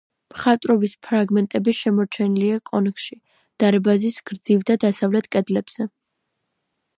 [0.35, 3.19] მხატვრობის ფრაგმენტები შემორჩენილია კონქში,
[3.65, 5.89] დარბაზის გრძივ და დასავლეთ კედლებზე.